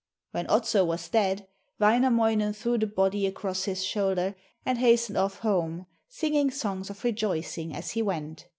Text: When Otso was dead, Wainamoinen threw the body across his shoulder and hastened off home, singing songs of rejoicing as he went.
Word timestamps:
When 0.31 0.49
Otso 0.49 0.83
was 0.83 1.07
dead, 1.09 1.47
Wainamoinen 1.79 2.53
threw 2.53 2.79
the 2.79 2.87
body 2.87 3.27
across 3.27 3.65
his 3.65 3.83
shoulder 3.85 4.33
and 4.65 4.79
hastened 4.79 5.19
off 5.19 5.37
home, 5.41 5.85
singing 6.07 6.49
songs 6.49 6.89
of 6.89 7.03
rejoicing 7.03 7.75
as 7.75 7.91
he 7.91 8.01
went. 8.01 8.47